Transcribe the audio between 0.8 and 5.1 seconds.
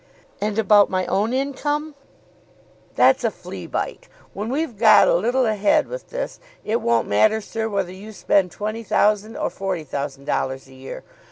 my own income?" "That's a flea bite. When we've got